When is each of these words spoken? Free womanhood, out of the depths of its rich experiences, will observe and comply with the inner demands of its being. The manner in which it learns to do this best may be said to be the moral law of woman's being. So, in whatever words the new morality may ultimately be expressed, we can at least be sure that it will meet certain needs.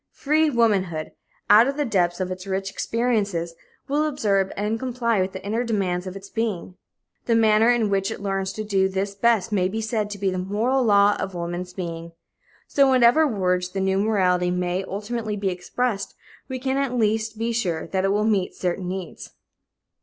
Free 0.15 0.49
womanhood, 0.49 1.11
out 1.47 1.67
of 1.67 1.77
the 1.77 1.85
depths 1.85 2.19
of 2.19 2.31
its 2.31 2.47
rich 2.47 2.71
experiences, 2.71 3.53
will 3.87 4.07
observe 4.07 4.51
and 4.57 4.79
comply 4.79 5.21
with 5.21 5.33
the 5.33 5.45
inner 5.45 5.63
demands 5.63 6.07
of 6.07 6.15
its 6.15 6.27
being. 6.27 6.73
The 7.27 7.35
manner 7.35 7.69
in 7.69 7.87
which 7.91 8.09
it 8.09 8.19
learns 8.19 8.51
to 8.53 8.63
do 8.63 8.89
this 8.89 9.13
best 9.13 9.51
may 9.51 9.67
be 9.67 9.79
said 9.79 10.09
to 10.09 10.17
be 10.17 10.31
the 10.31 10.39
moral 10.39 10.81
law 10.83 11.15
of 11.19 11.35
woman's 11.35 11.73
being. 11.75 12.13
So, 12.67 12.85
in 12.87 12.89
whatever 12.89 13.27
words 13.27 13.69
the 13.69 13.79
new 13.79 13.99
morality 13.99 14.49
may 14.49 14.83
ultimately 14.85 15.35
be 15.35 15.49
expressed, 15.49 16.15
we 16.49 16.57
can 16.57 16.77
at 16.77 16.95
least 16.97 17.37
be 17.37 17.51
sure 17.51 17.85
that 17.85 18.03
it 18.03 18.11
will 18.11 18.23
meet 18.25 18.55
certain 18.55 18.87
needs. 18.87 19.29